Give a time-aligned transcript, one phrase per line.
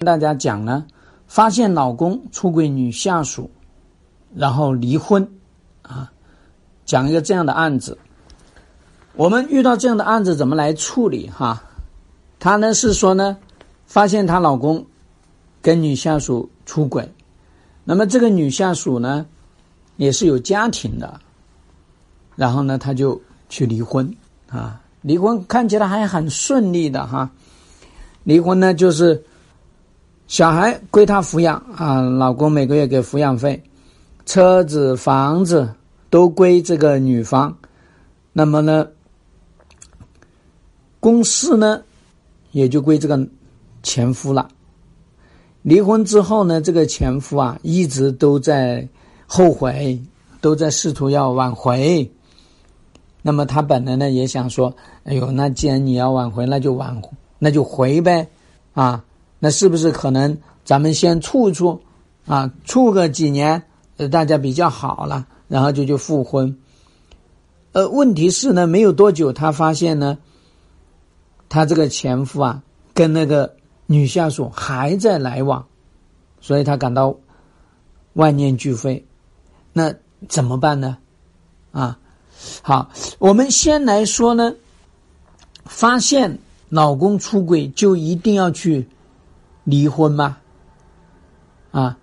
[0.00, 0.86] 跟大家讲呢，
[1.26, 3.50] 发现老公出轨女下属，
[4.34, 5.30] 然后离婚，
[5.82, 6.10] 啊，
[6.86, 7.98] 讲一个这样的案子。
[9.14, 11.28] 我们遇到这样的案子怎么来处理？
[11.28, 11.62] 哈，
[12.38, 13.36] 她呢是说呢，
[13.84, 14.82] 发现她老公
[15.60, 17.06] 跟女下属出轨，
[17.84, 19.26] 那么这个女下属呢
[19.98, 21.20] 也是有家庭的，
[22.36, 23.20] 然后呢她就
[23.50, 24.10] 去离婚
[24.48, 27.30] 啊，离婚看起来还很顺利的哈，
[28.24, 29.22] 离婚呢就是。
[30.30, 33.60] 小孩归她抚养啊，老公每个月给抚养费，
[34.24, 35.74] 车子、房子
[36.08, 37.52] 都归这个女方。
[38.32, 38.86] 那么呢，
[41.00, 41.82] 公司呢
[42.52, 43.26] 也就归这个
[43.82, 44.48] 前夫了。
[45.62, 48.88] 离婚之后呢，这个前夫啊一直都在
[49.26, 50.00] 后悔，
[50.40, 52.08] 都在试图要挽回。
[53.20, 57.02] 那么他本来呢也想说：“哎呦，那既然你要挽回，那就挽，
[57.40, 58.28] 那就回呗，
[58.74, 59.04] 啊。”
[59.42, 61.80] 那是不是可能咱们先处处，
[62.26, 63.62] 啊，处个几年，
[63.96, 66.56] 呃，大家比较好了，然后就就复婚。
[67.72, 70.18] 呃，问题是呢，没有多久，他发现呢，
[71.48, 73.56] 他这个前夫啊，跟那个
[73.86, 75.66] 女下属还在来往，
[76.40, 77.16] 所以他感到
[78.12, 79.04] 万念俱灰。
[79.72, 79.94] 那
[80.28, 80.98] 怎么办呢？
[81.72, 81.98] 啊，
[82.60, 84.52] 好，我们先来说呢，
[85.64, 88.86] 发现老公出轨就一定要去。
[89.70, 90.36] 离婚吗？
[91.70, 91.96] 啊，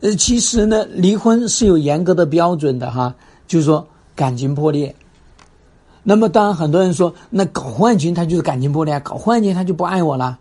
[0.00, 3.14] 呃，其实呢，离婚是有严格的标准的哈，
[3.46, 4.96] 就是说感情破裂。
[6.02, 10.38] 那么，当然很多人说，那搞婚外情他就是感情破裂，搞婚外情他就不爱我了。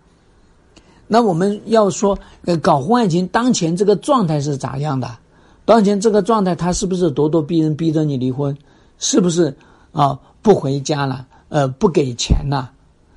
[1.06, 5.18] 那我们要说，呃，搞婚外情当前这个状态是咋样的？
[5.66, 8.58] 当前这个状态，他是不是咄咄逼人，逼着你离婚？
[8.98, 9.54] 是不是
[9.92, 10.18] 啊？
[10.42, 12.72] 不回家了，呃，不给钱了？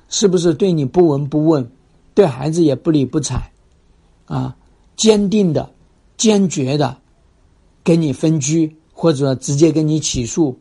[0.09, 1.65] 是不是对你不闻不问？
[2.15, 3.51] 对孩子也不理不睬，
[4.25, 4.55] 啊，
[4.95, 5.71] 坚定的、
[6.15, 6.95] 坚决的
[7.83, 10.55] 跟你分居，或者直接跟你起诉，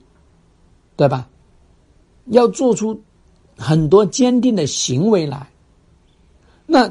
[0.96, 1.29] 对吧？
[2.27, 2.98] 要做出
[3.58, 5.46] 很多坚定的行为来。
[6.64, 6.91] 那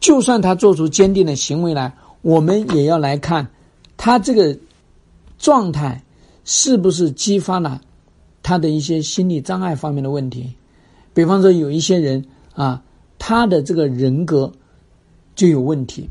[0.00, 3.48] 就算他做出坚定的行为来，我们也要来看
[3.96, 4.58] 他这个
[5.38, 6.02] 状态
[6.44, 7.80] 是不是激发了
[8.42, 10.52] 他的一些心理障碍方面的问题。
[11.12, 12.82] 比方说，有一些人啊。
[13.26, 14.52] 他的这个人格
[15.34, 16.06] 就有问题，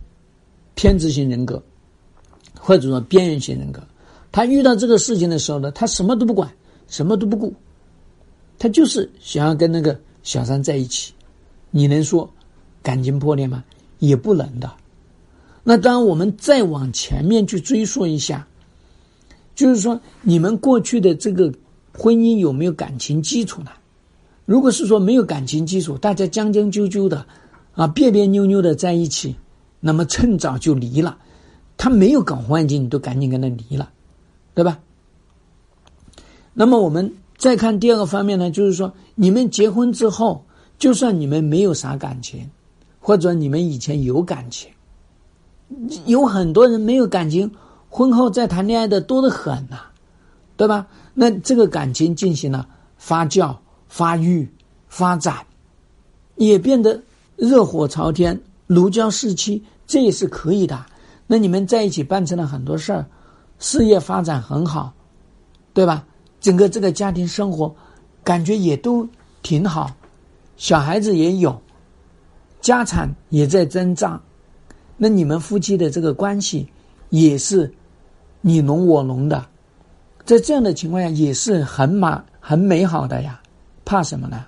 [0.74, 1.62] 偏执型人格，
[2.59, 3.84] 或者说边缘型人格。
[4.31, 6.52] 他遇到这个事情的时候呢，他什么都不管，
[6.88, 7.53] 什么都不顾，
[8.57, 11.13] 他就是想要跟那个小三在一起。
[11.69, 12.28] 你能说
[12.81, 13.63] 感情破裂吗？
[14.00, 14.73] 也不能的。
[15.63, 18.47] 那当然，我们再往前面去追溯一下，
[19.53, 21.53] 就是说，你们过去的这个
[21.96, 23.69] 婚姻有没有感情基础呢？
[24.45, 27.25] 如果是说没有感情基础，大家将将就就的，
[27.75, 29.35] 啊，别别扭扭的在一起，
[29.79, 31.17] 那么趁早就离了。
[31.77, 33.89] 他没有搞环境，你都赶紧跟他离了，
[34.53, 34.79] 对吧？
[36.53, 40.43] 那么我们再看第二个方面呢，就是说你们结婚之后，
[40.77, 42.49] 就算你们没有啥感情，
[42.99, 44.69] 或者你们以前有感情，
[46.05, 47.49] 有很多人没有感情，
[47.89, 49.79] 婚后再谈恋爱的多得很呐，
[50.57, 50.85] 对吧？
[51.13, 52.67] 那这个感情进行了
[52.97, 53.55] 发酵。
[53.93, 54.49] 发育、
[54.87, 55.45] 发展，
[56.37, 56.99] 也变得
[57.35, 60.83] 热火朝天、如胶似漆，这也是可以的。
[61.27, 63.05] 那你们在一起办成了很多事儿，
[63.59, 64.91] 事业发展很好，
[65.75, 66.07] 对吧？
[66.41, 67.71] 整个这个家庭生活
[68.23, 69.07] 感觉也都
[69.43, 69.95] 挺好，
[70.57, 71.61] 小孩子也有，
[72.61, 74.19] 家产也在增长，
[74.97, 76.67] 那你们夫妻的这个关系
[77.11, 77.71] 也是
[78.41, 79.45] 你侬我侬的，
[80.25, 83.39] 在这样的情况下也是很满很美好的呀。
[83.85, 84.45] 怕什么呢？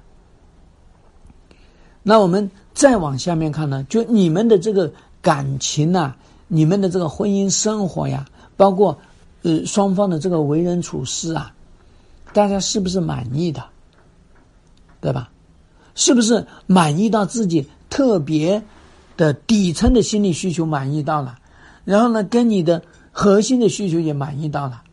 [2.03, 3.83] 那我们再往下面看呢？
[3.89, 4.91] 就你们的这个
[5.21, 6.13] 感情呐，
[6.47, 8.25] 你们的这个婚姻生活呀，
[8.55, 8.97] 包括
[9.41, 11.53] 呃双方的这个为人处事啊，
[12.31, 13.63] 大家是不是满意的？
[15.01, 15.29] 对吧？
[15.95, 18.61] 是不是满意到自己特别
[19.17, 21.39] 的底层的心理需求满意到了？
[21.85, 22.81] 然后呢，跟你的
[23.11, 24.83] 核心的需求也满意到了？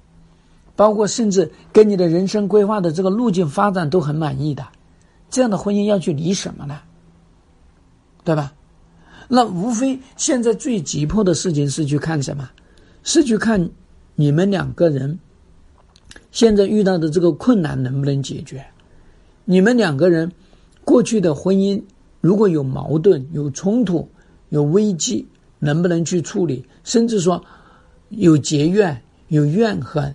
[0.74, 4.66] 包括甚至跟你的人生规划的这个路径发展都很满意的，
[5.30, 6.80] 这样的婚姻要去离什么呢？
[8.24, 8.54] 对吧？
[9.28, 12.50] 那无非现在最急迫的事情是去看什么？
[13.02, 13.70] 是去看
[14.14, 15.18] 你们两个人
[16.30, 18.64] 现在遇到的这个困难能不能解决？
[19.44, 20.30] 你们两个人
[20.84, 21.82] 过去的婚姻
[22.20, 24.08] 如果有矛盾、有冲突、
[24.50, 25.26] 有危机，
[25.58, 26.64] 能不能去处理？
[26.84, 27.44] 甚至说
[28.10, 30.14] 有结怨、有怨恨。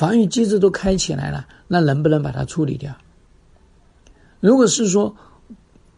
[0.00, 2.90] 防御机制都开起来了，那能不能把它处理掉？
[4.40, 5.14] 如果是说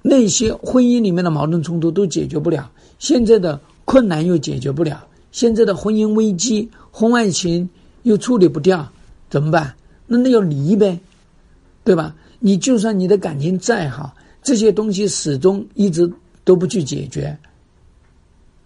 [0.02, 2.68] 那些婚姻里面的矛盾冲突都解决不了，
[2.98, 7.70] 现在的困难又解决不了，现在的婚姻危机、婚外情
[8.02, 8.90] 又处理不掉，
[9.30, 9.72] 怎么办？
[10.08, 10.98] 那那要离呗，
[11.84, 12.12] 对吧？
[12.40, 14.12] 你就算你的感情再好，
[14.42, 16.12] 这些东西始终一直
[16.42, 17.38] 都不去解决，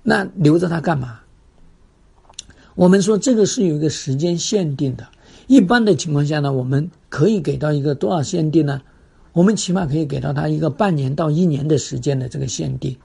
[0.03, 1.21] 那留着它干嘛？
[2.75, 5.07] 我们说这个是有一个时间限定的。
[5.47, 8.83] 一般的情况下呢，我们可以给到一个多少限定呢？
[9.33, 12.97] 我们起码可以给到他一个半年到一年的时间的这个限定，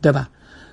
[0.00, 0.28] 对吧？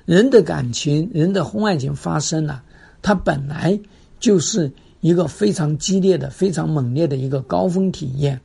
[0.05, 2.63] 人的感情，人的婚外情发生了，
[3.01, 3.79] 它本来
[4.19, 8.41] 就是一个非常激烈的、非常猛烈的一个高峰体验，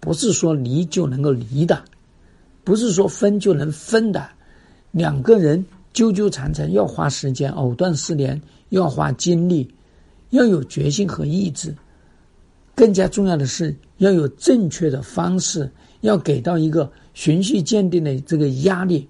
[0.00, 1.82] 不是说离就能够离的，
[2.64, 4.26] 不是说分就能分的，
[4.90, 5.62] 两个人
[5.92, 9.68] 纠纠缠缠要花时间，藕断丝连要花精力。
[10.32, 11.74] 要有决心和意志，
[12.74, 15.70] 更加重要的是要有正确的方式，
[16.00, 19.06] 要给到一个循序渐进的这个压力，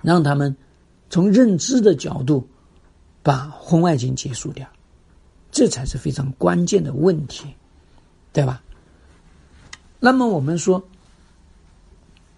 [0.00, 0.56] 让他们
[1.10, 2.48] 从认知的角度
[3.22, 4.66] 把婚外情结束掉，
[5.50, 7.44] 这才是非常关键的问题，
[8.32, 8.62] 对吧？
[10.00, 10.82] 那么我们说，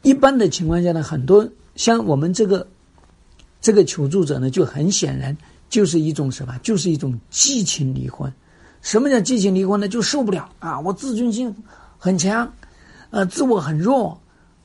[0.03, 2.67] 一般的情况下呢，很多像我们这个
[3.61, 5.37] 这个求助者呢，就很显然。
[5.75, 6.57] 就是一种什么？
[6.63, 8.33] 就是一种激情离婚。
[8.81, 9.89] 什么叫激情离婚呢？
[9.89, 10.79] 就受不了啊！
[10.79, 11.53] 我自尊心
[11.99, 12.49] 很强，
[13.11, 14.17] 呃，自我很弱，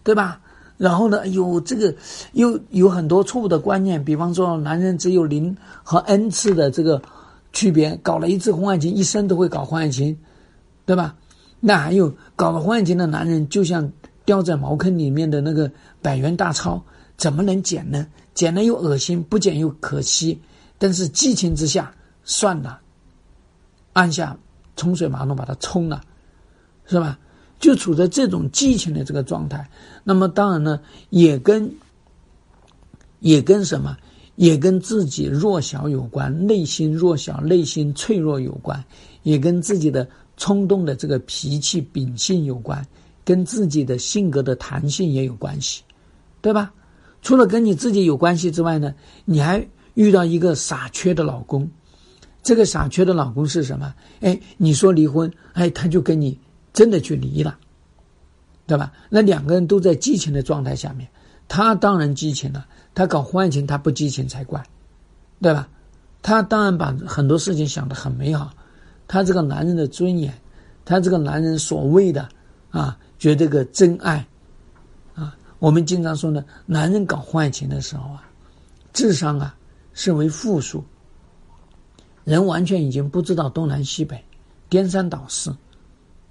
[0.04, 0.40] 对吧？
[0.78, 1.96] 然后呢，有这个
[2.34, 7.02] 又有很多错误的观念，比方说，男人只有零和 n 次的这个
[7.54, 10.16] 区别，搞了一次婚外情，一生都会搞婚外情，
[10.86, 11.16] 对吧？
[11.60, 13.92] 那还有搞了婚外情的男人，就像
[14.26, 15.72] 掉在茅坑里面的那个
[16.04, 16.80] 百元大钞，
[17.18, 18.06] 怎么能捡呢？
[18.36, 20.40] 捡了又恶心，不捡又可惜。
[20.80, 21.94] 但是激情之下，
[22.24, 22.80] 算了，
[23.92, 24.36] 按下
[24.78, 26.02] 冲水马桶把它冲了，
[26.88, 27.20] 是吧？
[27.60, 29.70] 就处在这种激情的这个状态。
[30.06, 30.80] 那么当然呢，
[31.10, 31.70] 也跟
[33.20, 33.98] 也跟什么，
[34.38, 38.82] 也跟自己弱小有关，内心弱小、内心脆弱有关，
[39.24, 42.82] 也跟自己的冲动的这个脾气秉性有关，
[43.26, 45.84] 跟自己的性格的弹性也有关系，
[46.40, 46.72] 对吧？
[47.22, 48.96] 除了跟你自己有关系之外呢，
[49.26, 49.68] 你还。
[50.00, 51.70] 遇到一个傻缺的老公，
[52.42, 53.94] 这个傻缺的老公是什么？
[54.22, 56.40] 哎，你说离婚，哎，他就跟你
[56.72, 57.58] 真的去离了，
[58.66, 58.94] 对吧？
[59.10, 61.06] 那两个人都在激情的状态下面，
[61.50, 62.66] 他当然激情了，
[62.96, 64.64] 他搞婚外情他不激情才怪，
[65.42, 65.68] 对吧？
[66.22, 68.54] 他当然把很多事情想得很美好，
[69.06, 70.34] 他这个男人的尊严，
[70.86, 72.26] 他这个男人所谓的
[72.70, 74.26] 啊，觉得个真爱，
[75.14, 78.24] 啊，我们经常说呢，男人搞婚外情的时候啊，
[78.94, 79.54] 智商啊。
[80.00, 80.82] 是为负数，
[82.24, 84.24] 人完全已经不知道东南西北，
[84.70, 85.54] 颠三倒四，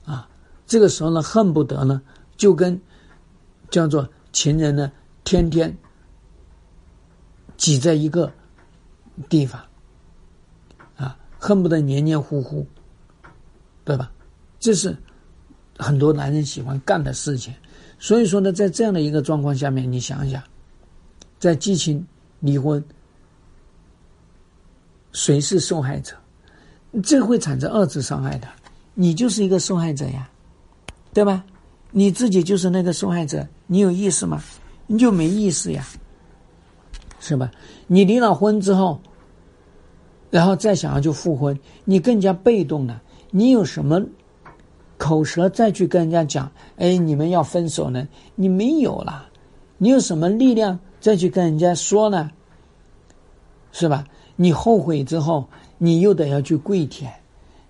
[0.07, 0.27] 啊，
[0.67, 2.01] 这个时候呢，恨不得呢，
[2.39, 2.81] 就跟
[3.69, 4.91] 叫做情人呢，
[5.23, 5.77] 天天
[7.59, 8.33] 挤在一个
[9.29, 9.63] 地方，
[10.97, 12.67] 啊，恨不得黏黏糊糊，
[13.85, 14.11] 对吧？
[14.59, 14.97] 这是
[15.77, 17.53] 很多男人喜欢干的事情。
[17.99, 20.43] 所以说呢，在这样的一个状况下面，你想想，
[21.39, 22.03] 在激情
[22.41, 22.83] 离婚。
[25.13, 26.15] 谁是受害者？
[27.03, 28.49] 这会产生二次伤害的。
[28.95, 30.29] 你就是一个受害者呀，
[31.13, 31.45] 对吧？
[31.91, 34.43] 你自己就是那个受害者，你有意思吗？
[34.87, 35.87] 你就没意思呀，
[37.21, 37.51] 是吧？
[37.87, 39.01] 你离了婚之后，
[40.31, 43.01] 然后再想要去复婚，你更加被动了。
[43.31, 44.03] 你有什么
[44.97, 46.51] 口舌再去跟人家讲？
[46.77, 48.09] 哎，你们要分手呢？
[48.35, 49.29] 你没有了，
[49.77, 52.31] 你有什么力量再去跟人家说呢？
[53.71, 54.05] 是吧？
[54.41, 57.11] 你后悔之后，你又得要去跪舔；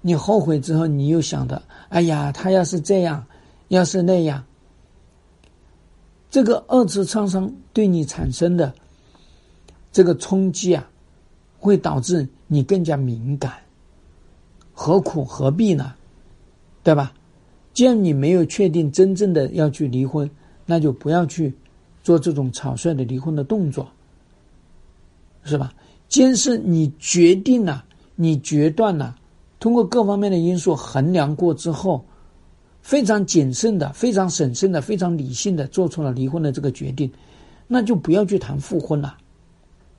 [0.02, 3.24] 你后悔之后，你又想着：哎呀，他要是这样，
[3.68, 4.44] 要是那样，
[6.28, 8.74] 这个二次创伤对你产生的
[9.90, 10.86] 这个冲击啊，
[11.58, 13.54] 会导致你更加敏感。
[14.74, 15.94] 何苦何必呢？
[16.84, 17.14] 对吧？
[17.72, 20.30] 既然你没有确定真正的要去离婚，
[20.66, 21.54] 那就不要去
[22.02, 23.88] 做这种草率的离婚的动作，
[25.44, 25.72] 是吧？
[26.08, 27.84] 既然是你决定了，
[28.16, 29.14] 你决断了，
[29.60, 32.04] 通过各方面的因素衡量过之后，
[32.80, 37.12] 非常谨慎的、非常审慎的、非常理性的做出了离婚的这个决定，
[37.66, 39.18] 那就不要去谈复婚了，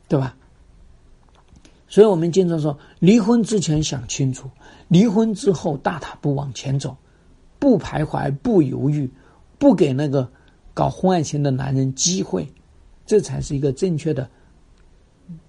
[0.08, 0.36] 对吧？
[1.88, 4.50] 所以我们经常说，离婚之前想清楚，
[4.88, 6.98] 离婚之后大踏步往前走，
[7.60, 9.12] 不徘徊、不犹豫，
[9.58, 10.28] 不给那个
[10.74, 12.48] 搞婚外情的男人机会，
[13.06, 14.28] 这才是一个正确的。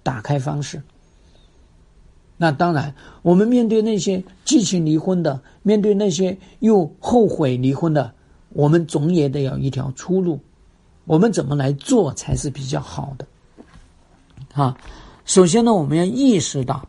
[0.02, 0.82] 打开方式。
[2.36, 8.12] 那当然，我们面对那些激情离婚的，面对那些又后悔离婚的，
[8.50, 10.40] 我们总也得有一条出路。
[11.04, 13.26] 我们怎么来做才是比较好的？
[14.54, 14.76] 啊。
[15.26, 16.88] 首先呢，我们要意识到，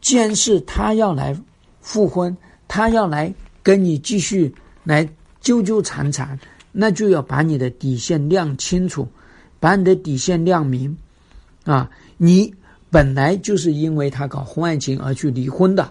[0.00, 1.36] 既然是他要来
[1.80, 4.52] 复婚，他要来跟你继续
[4.82, 5.08] 来
[5.40, 6.38] 纠纠缠缠，
[6.72, 9.06] 那就要把你的底线亮清楚，
[9.60, 10.98] 把你的底线亮明
[11.64, 11.88] 啊。
[12.18, 12.54] 你
[12.90, 15.90] 本来就是因为他搞婚外情而去离婚的，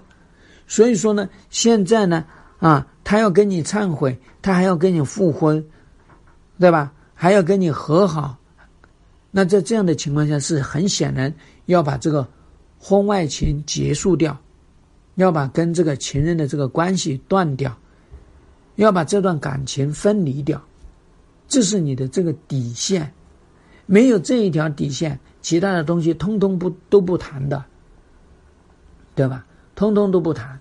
[0.67, 2.23] 所以说呢，现在呢，
[2.59, 5.65] 啊，他要跟你忏悔，他还要跟你复婚，
[6.59, 6.93] 对吧？
[7.15, 8.37] 还要跟你和好，
[9.31, 11.33] 那在这样的情况下，是很显然。
[11.65, 12.27] 要把这个
[12.79, 14.39] 婚外情结束掉，
[15.15, 17.75] 要把跟这个情人的这个关系断掉，
[18.75, 20.61] 要把这段感情分离掉，
[21.47, 23.11] 这是你的这个底线。
[23.85, 27.63] 没有这一条底线，其他的东西通通不都不谈的，
[29.15, 29.45] 对吧？
[29.75, 30.59] 通通都不谈。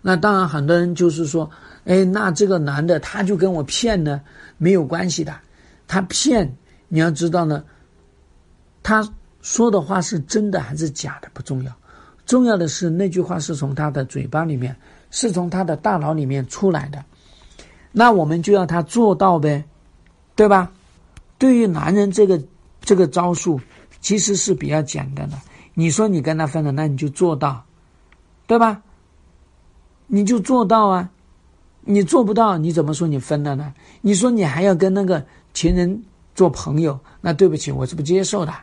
[0.00, 1.50] 那当然，很多人就是说，
[1.84, 4.22] 哎，那这个男的他就跟我骗呢，
[4.56, 5.38] 没有关系的。
[5.86, 6.56] 他骗，
[6.88, 7.62] 你要知道呢，
[8.82, 9.06] 他。
[9.42, 11.72] 说的话是真的还是假的不重要，
[12.24, 14.74] 重要的是那句话是从他的嘴巴里面，
[15.12, 17.04] 是从他的大脑里面出来的，
[17.92, 19.62] 那我们就要他做到呗，
[20.34, 20.72] 对吧？
[21.38, 22.42] 对于男人这个
[22.80, 23.60] 这个招数
[24.00, 25.36] 其实是比较简单的，
[25.74, 27.64] 你说你跟他分了，那你就做到，
[28.46, 28.82] 对吧？
[30.06, 31.10] 你就做到啊，
[31.80, 33.74] 你做不到，你怎么说你分了呢？
[34.00, 36.00] 你说你还要跟那个情人
[36.34, 38.54] 做朋友，那对不起，我是不接受的。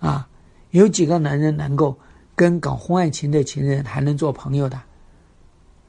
[0.00, 0.28] 啊，
[0.70, 1.96] 有几个男人能够
[2.34, 4.80] 跟搞婚外情的情人还能做朋友的？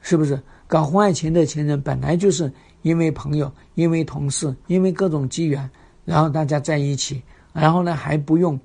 [0.00, 0.40] 是不是？
[0.68, 2.52] 搞婚外情的情人本来就是
[2.82, 5.68] 因为朋友、因为同事、因为各种机缘，
[6.04, 7.22] 然后大家在一起，
[7.58, 8.58] 然后呢还不用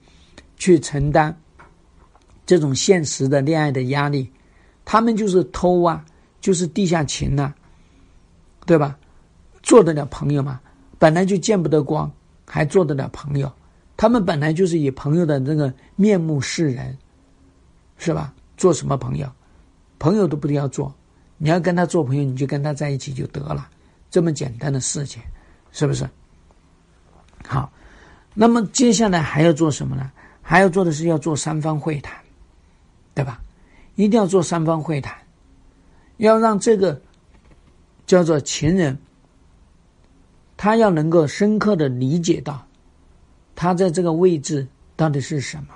[0.58, 1.36] 去承担
[2.46, 4.30] 这种现实的恋爱的压力，
[4.84, 6.06] 他们就是偷啊，
[6.42, 7.54] 就是地下情呐，
[8.66, 8.98] 对吧？
[9.64, 10.60] 做得了朋友吗？
[11.00, 12.12] 本来就见不得光，
[12.46, 13.52] 还做得了朋友？
[13.96, 16.98] 他们本来就是以朋友的这个面目示人，
[17.98, 18.34] 是吧？
[18.58, 19.32] 做什么朋友？
[20.00, 20.94] 朋友都不要做，
[21.38, 23.70] 你要跟他做朋友，你就跟他在一起就得了，
[24.10, 25.22] 这么简单的事情，
[25.72, 26.10] 是不是？
[27.48, 27.72] 好，
[28.34, 30.12] 那么接下来还要做什么呢？
[30.42, 32.14] 还要做的是要做三方会谈，
[33.14, 33.42] 对吧？
[33.96, 35.16] 一定要做三方会谈，
[36.18, 37.00] 要让这个
[38.06, 38.98] 叫做情人，
[40.58, 42.66] 他要能够深刻的理解到。
[43.54, 45.76] 他在这个位置到底是什么？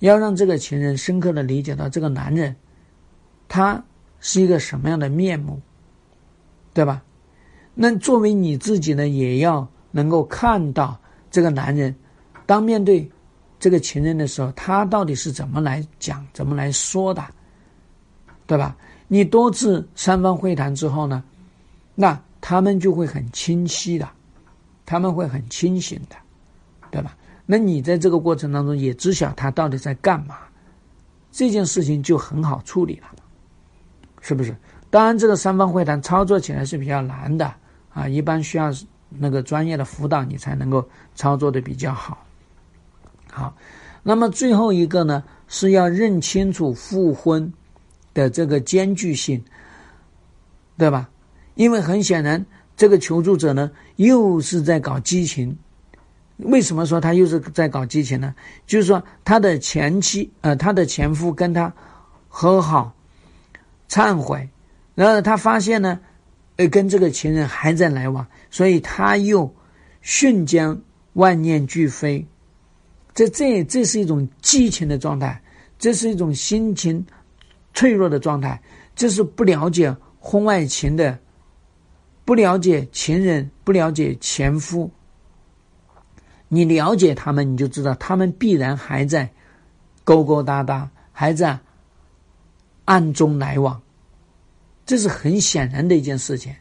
[0.00, 2.54] 要让这个情人深刻的理解到这个男人，
[3.48, 3.82] 他
[4.20, 5.60] 是一个什么样的面目，
[6.74, 7.02] 对吧？
[7.74, 11.94] 那作为你自己呢，也要能够看到这个男人，
[12.46, 13.10] 当面对
[13.58, 17.24] 这个情人的时候，他到底是怎么来讲、怎么来说的，
[18.46, 18.76] 对吧？
[19.08, 21.22] 你多次三方会谈之后呢，
[21.94, 24.08] 那他们就会很清晰的，
[24.84, 26.16] 他们会很清醒的。
[26.88, 27.14] 对吧？
[27.44, 30.36] 那你在这个过程当中也知晓他到底在干嘛，
[31.30, 33.08] 这件事情就很好处理了，
[34.22, 34.56] 是不是？
[34.88, 37.52] 当然，这个三方会谈操作起来是比较难的
[37.92, 38.70] 啊，一般需要
[39.18, 42.24] 那个专业的辅导，你才能够操作的比较好。
[43.30, 43.54] 好，
[44.02, 47.52] 那么最后一个呢，是要认清楚复婚
[48.14, 49.44] 的这个艰巨性，
[50.78, 51.08] 对吧？
[51.54, 52.44] 因为很显然，
[52.76, 55.56] 这个求助者呢，又是在搞激情。
[56.38, 58.34] 为什么说他又是在搞激情呢？
[58.66, 61.72] 就是说他的前妻，呃，他的前夫跟他
[62.28, 62.94] 和好、
[63.88, 64.48] 忏悔，
[64.94, 65.98] 然后他发现呢，
[66.56, 69.54] 呃，跟这个情人还在来往，所以他又
[70.00, 70.80] 瞬间
[71.12, 72.26] 万念俱灰。
[73.14, 75.42] 这这这是一种激情的状态，
[75.78, 77.06] 这是一种心情
[77.72, 78.60] 脆弱的状态，
[78.94, 81.18] 这是不了解婚外情的，
[82.24, 84.90] 不了解情人，不了解前夫。
[86.48, 89.30] 你了解他们，你就知道他们必然还在
[90.04, 91.58] 勾勾搭搭，还在
[92.84, 93.82] 暗中来往，
[94.86, 96.54] 这是很显然的一件事情，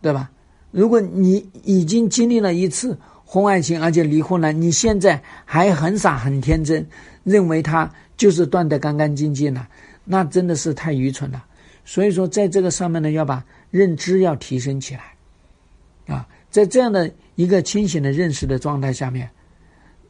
[0.00, 0.30] 对吧？
[0.70, 6.86] 如果你已经经历了一次婚外情，而且离婚了，你现在还很傻很天真，
[7.24, 9.68] 认为他就是断得干干净净了，
[10.04, 11.44] 那真的是太愚蠢了。
[11.84, 16.28] 所以说，在这个上面呢，要把认知要提升起来，啊。
[16.50, 19.30] 在这样的一个清醒的认识的状态下面，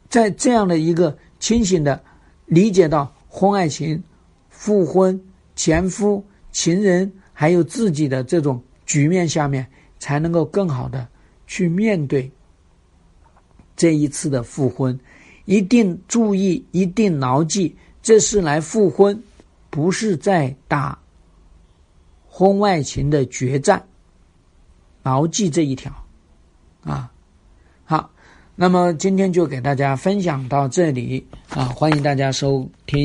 [0.09, 2.03] 在这样的一个清醒的
[2.45, 4.03] 理解到婚外情、
[4.49, 5.17] 复婚、
[5.55, 9.67] 前夫、情人，还有自己的这种局面下面，
[9.99, 11.05] 才能够更好的
[11.47, 12.31] 去面对
[13.75, 14.97] 这一次的复婚。
[15.45, 19.21] 一定注意，一定牢记，这是来复婚，
[19.69, 20.97] 不是在打
[22.25, 23.85] 婚外情的决战。
[25.01, 25.91] 牢记这一条。
[26.83, 27.11] 啊，
[27.83, 28.09] 好，
[28.55, 33.01] 那么今天就给大家分享到这里啊，欢迎大家收听。